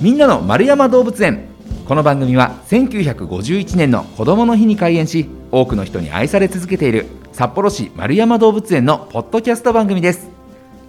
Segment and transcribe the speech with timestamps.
[0.00, 1.48] みんなの丸山動物園。
[1.88, 10.30] この番組は1951年の子どもの日に開園し多くの人に愛され続けている札幌市丸山動物園のポッドキャスト番組です。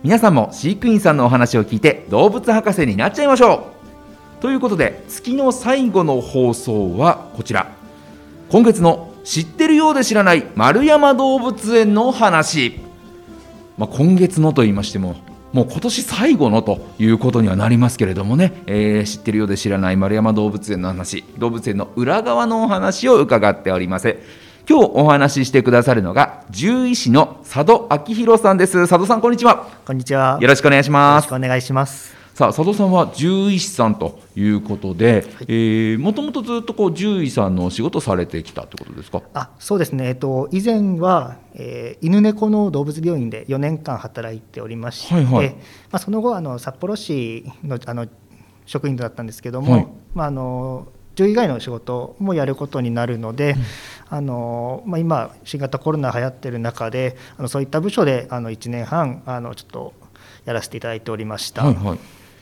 [0.04, 3.71] 皆さんも飼育員さんのお話を聞いて動物博士になっちゃいましょ
[4.39, 4.41] う。
[4.43, 7.71] ということで月の最後の放送はこちら。
[8.52, 12.80] 今月の知ってるようで知らない丸山動物園の話、
[13.76, 15.16] まあ、今月のと言いましても
[15.52, 24.18] もう今年最後のということにはなりますけれどもね、えー、知ってるようで知らない丸山動物園の話動物園の裏側のお話を伺っております。
[24.69, 28.88] 今日お話ししてくださるのが獣医師の佐渡明弘さんです。
[28.88, 29.68] 佐渡さんこんにちは。
[29.86, 30.38] こんにちは。
[30.39, 31.25] よろしくお願いします。
[31.25, 35.23] よろしくお願いしますさあ佐渡さんは獣医師さんということで、はい。
[35.50, 39.22] えー、もともとずっとこう獣医さんのお仕事されてきたってことですか？
[39.34, 45.56] あそうですね、えっと、以前は、えー、犬猫の動物病院で4年間働いておりまして、はいはい、ま
[45.92, 48.08] あ、その後あの札幌市のあの
[48.66, 53.58] 職員だったんですけども、はい、まあ、あの獣医以外の仕事もやることになるので、
[54.11, 59.94] うん、あのまあ、今新型コロナ流行ってる中であのそういった部署であの1年半あのちょっと
[60.45, 61.66] やらせていただいておりました。
[61.66, 62.00] はいはい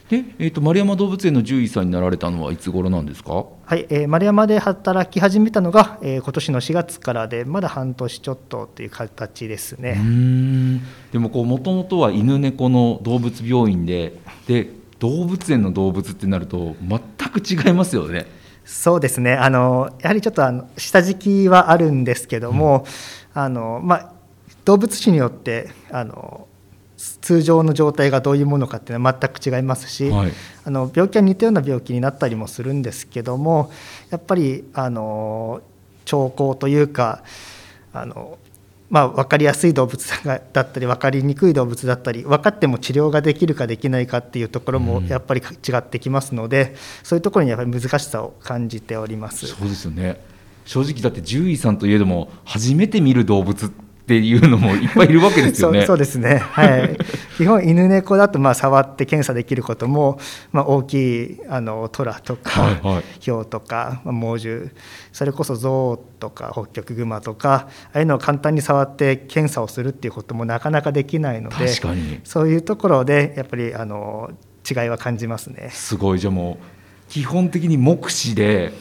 [0.09, 9.99] で、えーと、丸山動物園の獣医さんになられたのはいつ頃なんですか、はいえー、丸山で働き始めたのが、えー、今年の4月からでまだ半年ちょっとという形ですね。
[11.11, 14.13] でももともとは犬猫の動物病院で
[14.47, 16.99] で動物園の動物ってなると全
[17.29, 18.25] く違いますよね。
[18.63, 19.33] そうですね。
[19.33, 22.85] あのやはりちょっとあの下敷きはあるんですけども、
[23.35, 24.13] うん、あのまあ、
[24.63, 26.47] 動物種によってあの
[26.97, 30.31] 通常の状態がどういうものかっていうのは全く違いますし、はい、
[30.65, 33.71] あの病気は似たような病気になったりもするんですけども
[34.09, 35.61] やっぱりあの
[36.05, 37.23] 兆候というか
[37.93, 38.39] あの、
[38.89, 49.45] まあ、分かりやすい動物だったり分かりにくい動物だったり分かっても治療ができるかできないかっていうところもやっぱり違ってきますので、うん、そういうところにやっぱり難しさを感じております。
[49.45, 50.19] そうですよね。
[50.65, 53.71] 正直だって獣医さんといえども初めて見る動物
[54.07, 55.85] っていうのもいっぱいいるわけですよね。
[55.85, 56.97] そうですね、はい、
[57.35, 60.17] 基本犬猫だとまあ触って検査できることも、
[60.53, 60.93] まあ、大き
[61.25, 64.69] いあのトラとか、はいはい、ヒョウとか、まあ、猛獣
[65.11, 71.67] それこそゾウとか北極熊とかああいうのを簡単に触って検査をするっていうこともなかなかできないので
[72.23, 74.31] そういうところでやっぱりあの
[74.69, 75.69] 違いは感じますね。
[75.73, 76.19] すごい。
[76.19, 78.71] じゃもう基本的に目視で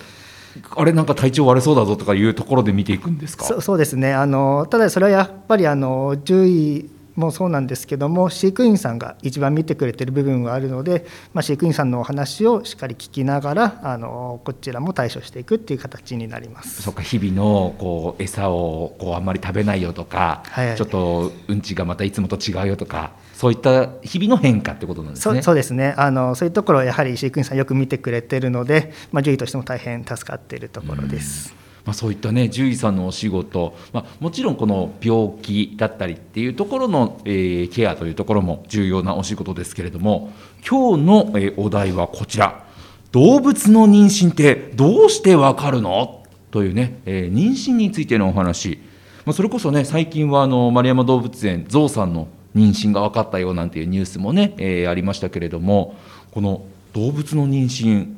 [0.77, 3.45] あれなんか体調悪そうだぞとかいうところで見ていくんですか？
[3.61, 4.15] そうですね。
[4.15, 16.83] あのただそれはやっぱりあの獣医もそうなんですけども飼育員さんが一番見てくれてる部分はあるので、まあ、飼育員さんのお話をしっかり聞きながらあのこちらも対処していくっていう形になります。
[16.83, 25.43] そうか日々のこう餌をこうあんまり食べないよとか、はい、ちょっとうんちがまたいつもと違うよとかそういった日々の変化ってことなんですね。
[25.43, 25.95] そうですね。
[25.99, 31.55] あのそういうところはやはり飼育員さんよく見てくれてるので、まあ、獣医としても大変助かっているところです。
[31.85, 40.33] まあ、そういったね獣医さんのお仕事、まあ、もちろんこの病気だったりっていうところの、えー、ケアというところも重要なお仕事ですけれども
[40.67, 42.65] 今日の、えー、お題はこちら。
[43.13, 46.25] 動物の妊娠ってどうしてわかるの？
[46.51, 48.81] というね、えー、妊娠についてのお話、
[49.27, 55.95] まあ、それこそね最近はあの丸山動物園ゾウさんの妊娠が分かったよなんていうニュースもね、えー、ありましたけれども
[56.31, 58.17] この動物の妊娠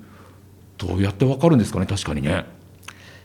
[0.79, 2.47] どうやって分かるんですかね確かにね。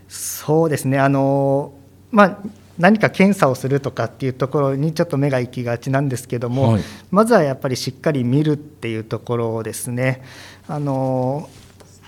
[0.08, 1.72] そうですねあの、
[2.10, 2.38] まあ、
[2.78, 10.22] 何か検査をするとかっていうところにちょっと目が行きがちなんですけども、はい、まずはやっぱりしっかり見るっていうところですね。
[10.66, 11.48] あの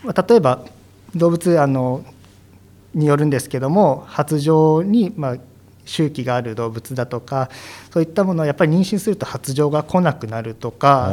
[0.05, 0.65] 例えば
[1.15, 2.05] 動物あの
[2.95, 5.37] によるんですけども発情に、まあ、
[5.87, 7.49] 周期がある動物だとか
[7.91, 11.11] そういったものはやっぱり妊娠すると発情が来なくなるとか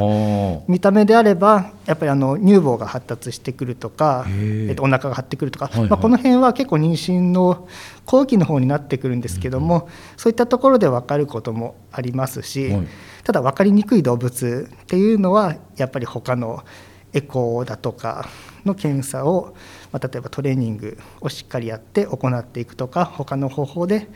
[0.68, 7.68] 見た目であればやっぱりあの乳房が発達してくるとか、えっと、お腹が張ってくるとか、はいはい、まあ、この辺は結構妊娠の
[8.04, 12.86] 後期の方になってくるんですけども、うん、そういったところで分かることもありますし、はい、
[13.22, 16.64] ただ分かりにくい動物っていうのはやっぱり他の
[17.14, 18.28] エコーだとか
[18.64, 19.54] の検査を、
[19.92, 24.08] まあ、例えばトレーニングをしっかりやって行っていくとか他の方法で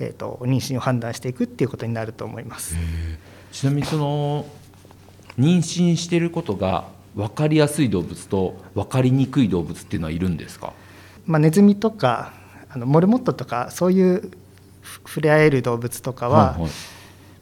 [0.00, 2.76] えーと、妊娠を判断していくっていうことになると思います。
[3.52, 4.46] ちなみにその
[5.38, 10.72] 妊娠していることが分かりやすい動物と分かりにくい動物っていうのはいるんですか、
[11.26, 12.32] まあ、ネズミとか
[12.68, 14.30] あのモルモットとかそういう
[15.06, 16.70] 触れ合える動物とかは、はいはい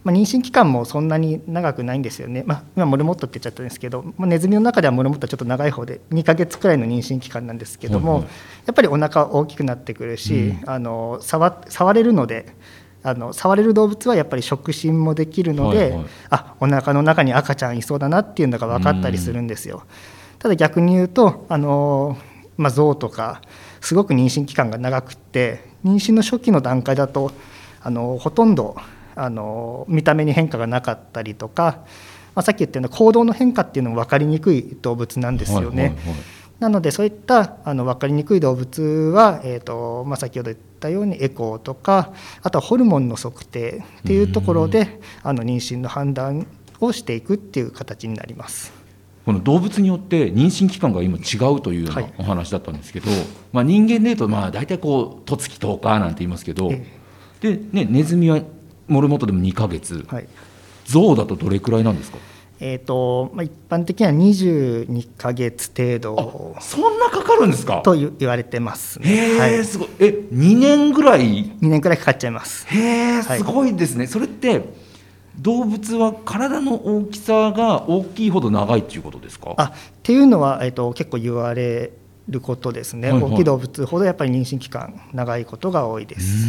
[0.03, 8.31] まあ、妊娠期間もそんなに長くないんですよね、まあ、今モルモットって言っちゃったんですけど、まあ、ネズミの中ではモルモットはちょっと長い方で2ヶ月くらいの妊娠期間なんですけども、はいはい、
[8.65, 12.53] やっぱりお腹大きくなってくるし、うん、あの触触れるので
[13.03, 19.83] あの触れる動物はやっぱり触診もできるので、はいはい、あお腹の中に赤ちゃんいそうだなっていうのが分かったりするんですよ。
[20.39, 22.17] ただ逆に言うとあの、
[22.57, 23.41] まあ、象とか
[23.81, 27.31] すごく妊娠期間が長くって妊娠の初期の段階だと
[27.81, 28.77] あのほとんど
[29.15, 31.85] あの見た目に変化がなかったりとか、
[32.35, 35.65] まあ、さっき言ったような行動の変化っていうのも分かりにくい動物なんですよね。
[35.65, 36.15] はいはいはい
[36.59, 46.47] なのでそういったあの分かりにくい動物は、えーとまあ、先ほど言ったようにエコーとかあとはホルモンの測定っていうところであの妊娠の判断
[46.79, 48.71] をしていくっていう形になります。
[49.25, 53.19] この動物によって妊娠期間が今違うというようなお話だったんですけど、はい、
[53.53, 56.85] まあ、人間でいうとまあ大体こう十月10日なんて言いますけど、え
[57.39, 58.41] でね、ネズミは
[58.93, 60.27] モルモットでも2か月、はい、
[60.85, 62.17] 象だとどれくらいなんですか？
[62.59, 66.55] えーとまあ、一般的には22か月程度。
[66.61, 67.81] そんなかかるんですか？
[67.83, 69.89] と言われてます、ね、へえ、はい、すごい。
[69.99, 72.65] え2年ぐらい？2年ぐらいかかっちゃいます。
[72.67, 74.61] へえすごいですね、はい、それって
[75.39, 79.55] 動物は体の大きさが大きいほど長いっていうことですか？
[79.57, 79.71] あっ
[80.03, 81.91] ていうのは、えーと、結構言われ
[82.29, 86.47] ることですね、はいはい、大きい動物ほどやっぱり妊娠期間長いことが多いです。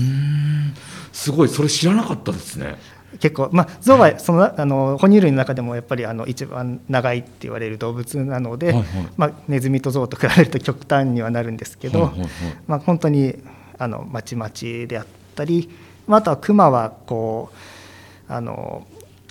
[1.12, 1.48] すごい。
[1.48, 2.76] それ知らなかったですね。
[3.20, 8.86] 結構、まあ、象はそのあの哺乳類の中でもやっぱりあの一番長いって言われる動物なので、はいはい、
[9.16, 12.28] まあ、ネズミと象と比べると極端にはなるんですけど、はいはいはい、
[12.66, 13.36] まあ、本当に
[13.78, 15.70] あのまちまちであったり、
[16.06, 17.50] まあ、あとはクマはこ
[18.28, 18.86] うあの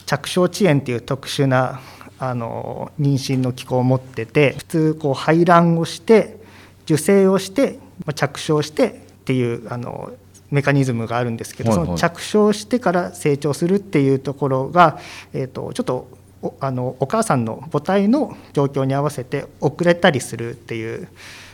[0.06, 1.82] 着床遅延っていう特殊な
[2.30, 6.38] あの妊娠の機構を持ってて普通こう排卵をして
[6.86, 7.80] 受精をして
[8.16, 8.94] 着床してっ
[9.26, 10.14] ていうあの
[10.50, 15.00] メカニズムがあるんですけど、はいはい、その着床してから成長するっていうところが、
[15.34, 16.08] えーと、ちょっと
[16.42, 21.10] おあのお母さんの母体の状況に合わせて遅れたりするっていう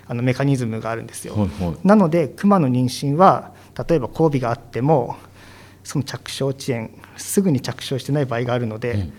[0.08, 1.34] あのメカニズムがあるんですよ。
[1.34, 3.52] はいはい、なのでクマの妊娠は
[3.90, 5.16] 例えば交尾があっても
[5.84, 9.14] その着床遅延すぐに着床してない場合があるので、うん、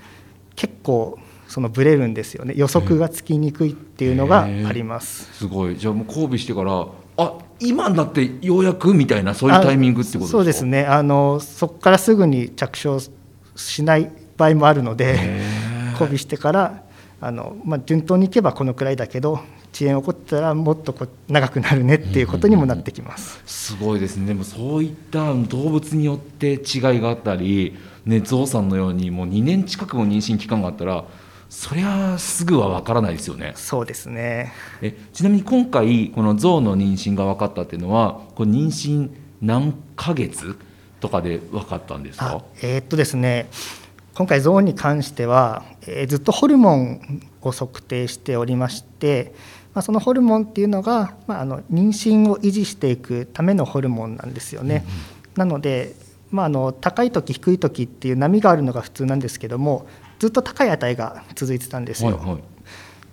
[0.54, 1.18] 結構
[1.50, 2.54] そのブレるんですよね。
[2.56, 5.28] 予測がつきにくいっていうのがあります。
[5.34, 5.76] すごい。
[5.76, 6.86] じゃあもう交尾してから
[7.16, 10.38] あ今になってようやくみたいなそういうタイミングってことですか？
[10.38, 10.84] そうですね。
[10.84, 13.00] あのそこからすぐに着床
[13.56, 15.18] しない場合もあるので
[15.98, 16.84] 交尾してから
[17.20, 19.40] あの、まあ、順当にいけばこのくらいだけど
[19.74, 24.26] 遅延起こったらもっとこ長くなるねっていうことにもなってきます、うん、すごいですね。
[24.26, 26.60] でもそういった動物によって違い
[27.00, 27.76] があったり、
[28.06, 31.04] ね、ゾウさんのようにもう2年近くも妊娠期間があったら
[31.50, 33.54] そりゃすぐは分からないですよね。
[33.56, 39.10] そうですねえちなみに今回この象の妊娠が分かったっていうのはこれ妊娠
[39.42, 40.56] 何ヶ月
[41.00, 42.44] とかで分かったんですか？
[42.62, 43.48] えー、っとですね
[44.14, 49.34] 今回象に関しては、えー、ずっとホルモンを測定しておりまして、
[49.74, 54.84] まあ、そのホルモンっていうのが、まあ、あの妊娠を維持していくためのホルモンなんですよね。
[55.34, 55.94] うん、なので
[56.30, 59.88] まあ、あの高い時低い時っていう波があるのが普通なんですけども
[60.20, 62.16] ずっと高い値が続いてたんですよ。
[62.16, 62.42] はいはい、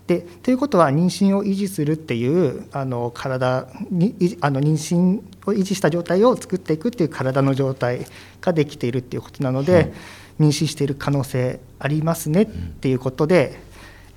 [0.07, 8.05] でということは妊娠を維持するっていうあの体にあの妊娠を維持した状態を作っていくっていう体の状態
[8.41, 9.93] ができているっていうことなので、はい、
[10.39, 13.57] 妊娠している可能性ありますねっていうことで、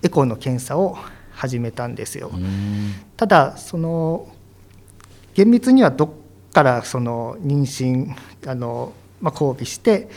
[0.03, 0.99] エコーの検査を
[1.33, 2.33] 始めたんですよ。
[3.17, 4.29] ただその
[5.35, 6.11] 厳密にはどっ
[6.53, 10.09] からその妊娠あの、まあ、交尾して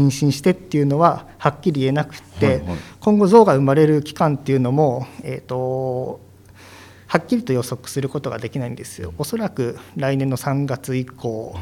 [0.00, 6.20] 妊娠してっていうのははっきり言えなくて、はいはい、今後象が生まれる期間っていうのも、えーと、
[7.06, 9.12] はっきりと予測することができないんですよ。
[9.18, 11.56] おそらく来年の3月以降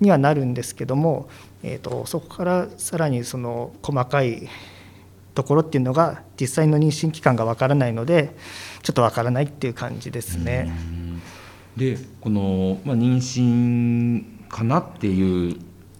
[0.00, 1.28] にはなるんですけども、
[1.62, 4.48] えーと、そこからさらにその細かい
[5.34, 8.34] ところっていうのが実際の妊娠期間がわからないので
[8.82, 10.72] ちょっとわからないっていう感じですね。
[11.76, 15.56] でこの、まあ、妊娠かなっていう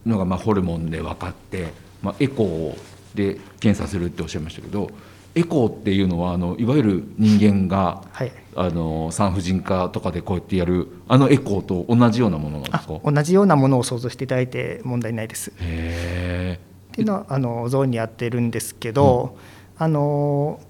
[0.07, 1.73] のがまあホルモンで分かって、
[2.03, 4.91] まあ、エコーで検査するっておっしゃいましたけど
[5.35, 13.01] エコーっていうのはあのいわゆる人間が、はい、あの産婦人科とかでこうやってやるあのエコーと同じようなものなんですか？
[13.05, 15.53] 同じようなものを想像していただいて問題ないです。
[15.61, 16.59] へ
[16.93, 19.37] っていうのはあのゾーンにやってるんですけど、
[19.79, 20.61] うん、あの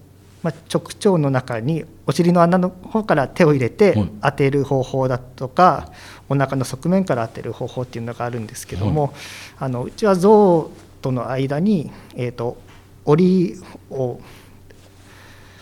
[0.42, 5.90] まあ、直腸の中にお尻の穴の方から手を入れて当てる方法だとか、
[6.28, 9.12] お腹の側面から当てる方法っていうのがあるんですけども、
[9.58, 10.70] あのうちは象
[11.02, 12.58] との間に、えーと、
[13.04, 13.54] 檻
[13.90, 14.20] を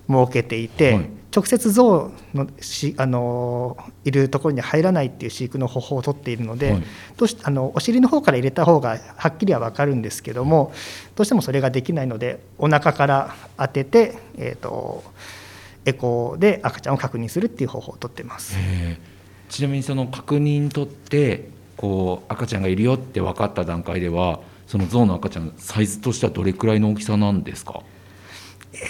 [0.09, 6.83] 設けていて、直接象のしあのいるところに入らないっていう飼育の方法をとっているので、はい、
[7.17, 10.73] どうしあのお尻の方から入れた方がはっきりは分かるんですけども
[11.17, 15.03] どうしてもそれができないのでお腹から当てて、えーと、
[15.85, 18.57] エコーで赤ちゃんを確認するっていう方法をとってます。
[19.49, 27.83] ちなみにその確認とってこう赤ちゃんがいるよって分かった段階ではその象の赤ちゃんサイズとしてはどれくらいの大きさなんですか？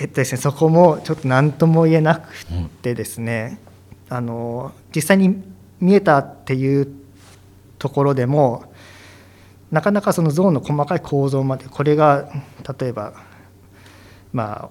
[0.01, 2.29] えっとですね、そこもちょっと何とも言えなく
[2.83, 3.59] てですね、
[4.11, 5.43] うん、あの実際に
[5.81, 6.89] 見えたっていう
[7.79, 8.73] ところでも
[9.71, 12.29] なかなかその像の細かい構造までこれが
[12.79, 13.13] 例えば
[14.33, 14.69] まあ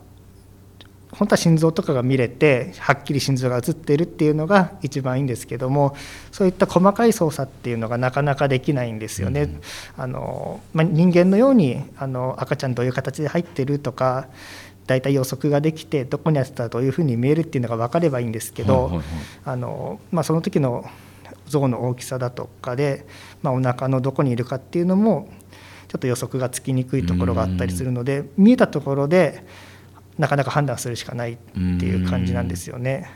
[1.14, 5.96] 本当は心臓とかが見れてはっきり心臓が映っているっていうのが一番いいんですけども
[6.32, 9.44] そういった細かい操作っていうのがなかなかできないんですよね。
[9.44, 9.62] うん、
[9.98, 14.28] あのまあ、人間のようにあの赤ちゃんどういう形で入ってるとか
[14.88, 19.02] 大体予測ができてどこにあったらどういうふうに見えるっていうのが分かればいいんですけど、
[19.46, 20.90] あのまあ、その時の
[21.48, 23.06] 像の大きさだとかで、
[23.42, 25.30] まあ、お腹のどこにいるかっていうのも
[25.88, 29.46] ちょっと予測がつきにくいところがあったりするので見えたところで
[30.18, 33.10] なかなか判断するしかないっていう感じなんですよね。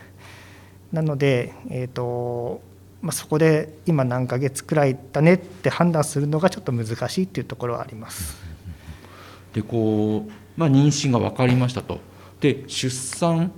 [0.92, 2.62] なので、えーと
[3.02, 8.38] まあ、そこで今何ヶ月くらいだねって判断するのがちょっと難しいっていうところはあります。
[9.54, 12.00] でこうまあ、妊娠が分かりましたと
[12.42, 13.52] で出産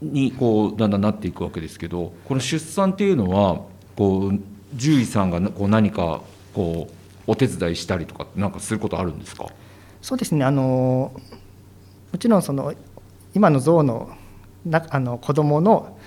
[0.00, 3.62] にこうだんだんなっていくわけですけどこの出産っていうのは
[3.96, 4.38] こう
[4.76, 6.92] 獣医さんがこう何かこう
[7.26, 9.46] お手伝いしたりとかなんかすることあるんですか？
[10.02, 11.12] そうですねあの
[12.14, 12.72] もちろんその
[13.34, 14.16] 今の象の
[14.64, 15.98] なあの子供の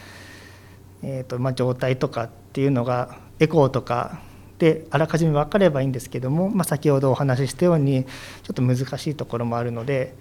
[1.03, 4.21] えーとまあ、状態とかっていうのがエコーとか
[4.57, 10.15] であらかじめ分かればいいんですけども、まあ、先ほどお話ししたようにちょっと難しいところもあるので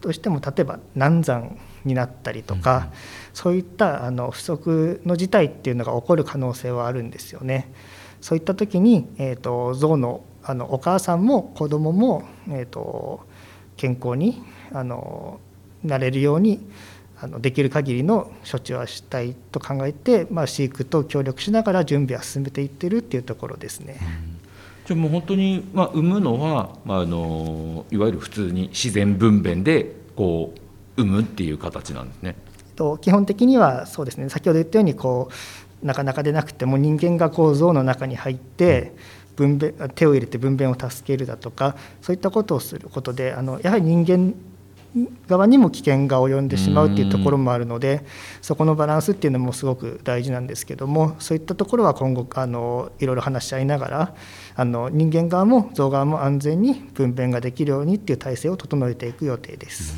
[0.00, 2.98] どうしても例えば難産になったりとか、うん、
[3.34, 7.72] そういったあの不足の事態っていうのが起こる可能性はあるんですよね。
[8.20, 13.26] そういった時に、えーと、象のあのお母さんも子供も、えーと
[13.76, 14.42] 健康に
[14.72, 15.40] あの
[15.82, 16.60] なれるように
[17.20, 23.98] あのできる限りの処置はしたいと考えて、まあ、飼育と協力しながら準備は進めていってるっていうところですね。
[24.86, 30.52] じゃもう本当に、まあ、産むのは、まあ、あのいわゆる普通に自然分娩でこ
[30.96, 32.36] う産むっていう形なんですね。
[32.76, 35.30] と基本的にはそうですね先ほど言ったようにこ
[35.82, 38.92] うなかなか出なくても人間がこう像の中に入って
[39.36, 44.34] 分娩手を入れて分娩を助けるだとかそういったことをすることであのやはり人間
[45.26, 48.04] 側にも危険が及んでしまうっていうところもあるので
[48.40, 54.14] そこのバランスっていうのもすごく大事なんですけどもそういったところは今後あのいろいろ話し合いながら
[54.54, 59.96] あの人間側も象側も安全に分娩ができるようにっていう体制を整えていく予定です。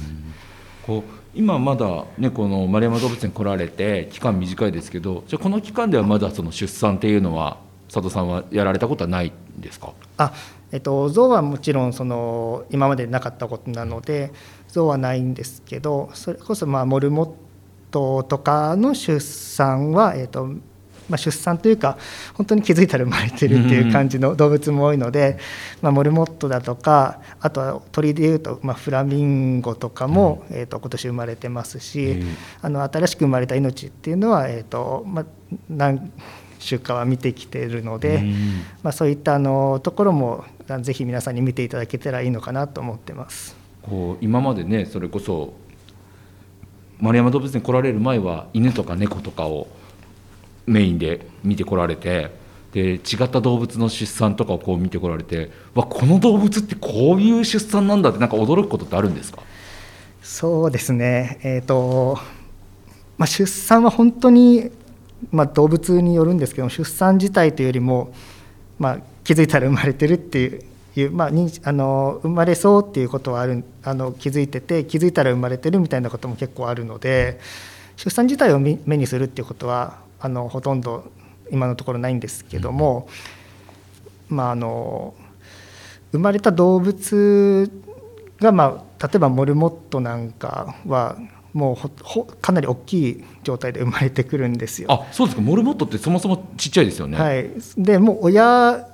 [0.86, 1.02] こう
[1.34, 9.92] 今まだ、ね、この丸山動物園来られて期間短いですけどじゃこの期間ではまだその出産っていうのは佐藤さんはやられたことはないんですか？
[10.16, 10.32] あ
[10.72, 14.32] えっと、象はもちろんその今までなかったことなので
[14.68, 17.30] 象はないんですけどそれこそまあモルモッ
[17.90, 20.48] トとかの出産は、えっと
[21.08, 21.98] まあ、出産というか
[22.34, 25.38] 本当に気づいたら生まれてるっていう感じの動物も多いので、
[25.80, 32.22] まあ、モルモットだとかあとは鳥でいうと、まあ、フラミンゴとかも、えー、と今年生まれてますし
[32.60, 35.26] あの新しく生まれた命っていうのは、えーとまあ、
[35.68, 36.12] 何
[36.66, 38.24] 種かは見てきているので、
[38.82, 40.44] まあ、そういったあのところも
[40.80, 43.55] ぜひ皆さんに見ていただけたらいいのかなと思ってます。
[43.88, 45.54] こう今までねそれこそ
[46.98, 49.68] 丸山動物園来られる前は犬とか猫とかを
[50.66, 52.30] メインで見てこられて
[52.72, 59.42] で違った動物の出産とかをこう見てこられてわこの動物ってこういう出産なんだってなんか驚くことってあるんですか？
[60.22, 62.18] そうですね、えーと
[63.16, 64.70] まあ、出産は本当に、
[65.30, 68.12] まあ、動物によるんですけど出産自体というよりも、
[68.78, 70.64] まあ、気づいたら生まれてるっていう
[71.00, 77.40] いう、まあ、あの生まれそうっていうことはあるあの気づいてて気づいたら生まれてるみたいなことも結構あるので
[77.96, 81.10] 出産自体を目にするっていうことはあのほとんど
[81.50, 83.08] 今のところないんですけども、
[84.28, 85.14] まあ、あの
[86.12, 87.70] 生まれた動物
[88.40, 91.16] が、まあ、例えばモルモットなんかは
[91.52, 94.92] もうほかなり大きい状態で生まれてくるんですよ。
[94.92, 97.16] あそうですかモルモットってそもそもちっちゃいですよね。
[97.16, 97.48] はい、
[97.78, 98.86] でもう親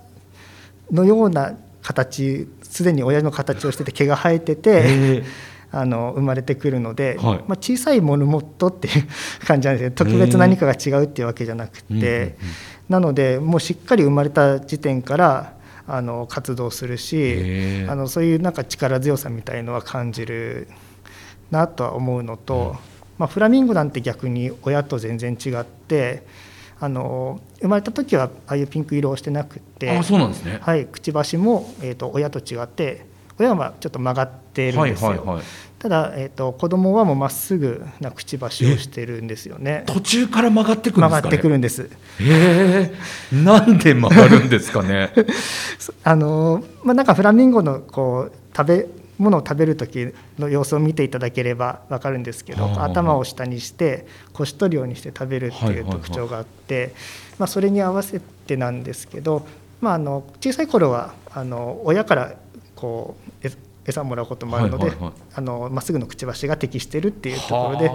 [0.92, 5.22] のような形すでに親の形をしてて毛が生えてて。
[5.74, 9.06] あの生まれてくるので、はい、まあ、小さいモルモットっていう
[9.46, 12.36] 感じなんですけど特別何かが違うっていうわけじゃなくて、
[12.90, 20.68] なのでもうしっかり生まれた時点からあの活動するしあのそういうなんか力強さみたいのは感じる
[21.50, 22.76] なとは思うのと、
[23.18, 26.24] まあ、フラミンゴなんて逆に親と全然違って
[26.82, 33.06] あの生まれた時はああいうピンク色をしてなくてあそうなんですね、はい、くちばしも、えーと、親と違って
[33.38, 35.44] 親はちょっと曲がってるんですよ、はいはいはい、
[35.78, 39.84] ただ、えーと、子供はもうまっすぐなくちばしをしてるんですよね。
[39.86, 41.82] 途中から曲がってくるんですか、ね、曲がってくるんです。
[41.82, 41.88] へ
[42.20, 42.92] え
[43.32, 45.12] なんで曲がるんですかね。
[46.02, 48.86] あの、まあ、なんかフラミンゴのこう食べ
[49.22, 56.92] ものを食べる時の様子を見ていただければ分かるんですけど頭を下にして腰取るようにして食べるっていう特徴があって、
[57.38, 59.46] まあ、それに合わせてなんですけど、
[59.80, 62.34] まあ、あの小さい頃はあの親から
[62.74, 63.48] こう
[63.84, 64.92] 餌もらうこともあるので、
[65.34, 67.90] あのまっすぐのくちばしが適してるっていうところで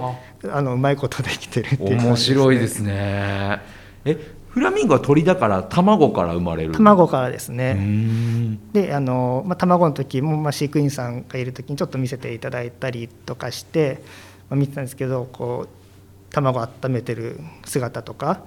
[0.50, 0.62] あ。
[0.62, 3.60] のうまいことできてるっていう、ね、面白いですね。
[4.04, 6.72] えフラミンゴは鳥だから卵から生まれる。
[6.72, 8.58] 卵からですね。
[8.72, 14.02] であの、まあ、卵の時も、まあ、飼育員さんがいる時にちょっと見せていただいたりとかして、
[14.50, 18.38] まあ、見てたんですけどこう卵温めてる姿とかっ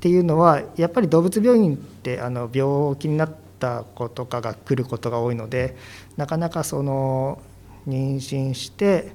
[0.00, 5.76] ていうのはやっぱり動物病院ってあの病気になった子とかが来ることが多いので
[6.16, 7.40] なかなかその
[7.86, 9.12] 妊娠して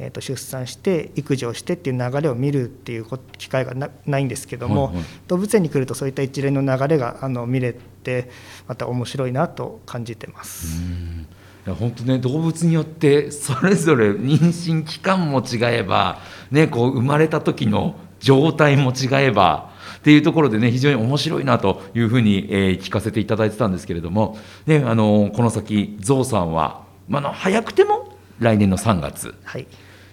[0.00, 3.74] えー、と出産して育児をしてっていう流れを見るっていう機会が
[4.06, 8.30] ないんですけども、はいはい、動物園に来るとそういった一連の流れがあの見れて
[8.66, 10.80] また面白いなと感じてます。
[11.66, 29.34] いや本当ね動物によってそれぞれ妊娠期間も違えば、ね、こう生まれた時の状態も違えばっていうところでね非常に面白いなというふうに、えー、聞かせていただいてたんですけれども、ね、あのこの先ゾウさんは、まあの早くても来年の3月。
[29.44, 29.66] はい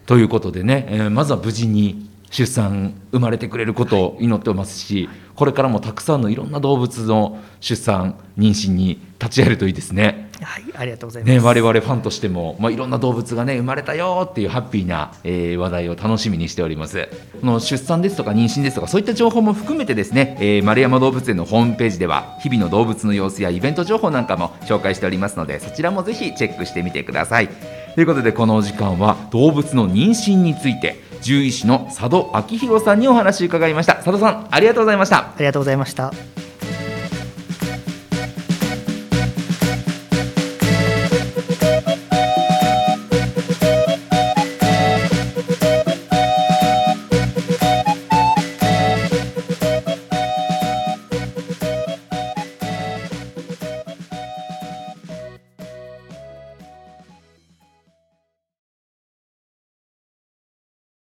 [0.08, 10.30] ということでね、えー、まずは無事に出産生まれてくれることを祈ってますし、これからもたくさんのいろんな動物の出産妊娠に立ち会えるといいですね。
[10.42, 11.32] はい、ありがとうございます。
[11.34, 17.10] ね、我々ファンとしても、まあ、いろんな動物がね、生まれたよっていうハッピーな、えー、話題を楽しみにしております。
[17.42, 27.50] この出産ですとか妊娠ですとか、そういった情報も含めてですね、えー、丸山動物園のホームページでは、日々の動物の様子やイベント情報なんかも紹介しておりますので、そちらもぜひチェックしてみてください。
[27.98, 33.96] ということでこのお時間は動物の妊娠について獣医師の佐渡明宏さんにお話を伺いました。
[33.96, 35.18] 佐渡さんありがとうございました。
[35.18, 36.37] ありがとうございました。